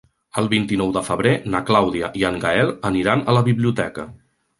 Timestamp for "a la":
3.27-3.45